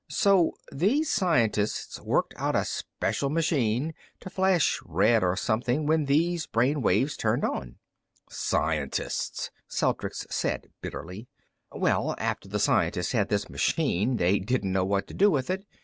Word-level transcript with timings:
So 0.09 0.57
these 0.71 1.13
scientists 1.13 2.01
worked 2.01 2.33
out 2.35 2.55
a 2.55 2.65
special 2.65 3.29
machine 3.29 3.93
to 4.21 4.31
flash 4.31 4.79
red 4.83 5.23
or 5.23 5.35
something 5.37 5.85
when 5.85 6.05
these 6.05 6.47
brain 6.47 6.81
waves 6.81 7.15
turned 7.15 7.45
on." 7.45 7.75
"Scientists," 8.27 9.51
Celtrics 9.69 10.25
said 10.31 10.71
bitterly. 10.81 11.27
"Well, 11.71 12.15
after 12.17 12.49
the 12.49 12.57
scientists 12.57 13.11
had 13.11 13.29
this 13.29 13.47
machine, 13.47 14.17
they 14.17 14.39
didn't 14.39 14.71
know 14.73 14.85
what 14.85 15.05
to 15.05 15.13
do 15.13 15.29
with 15.29 15.51
it. 15.51 15.67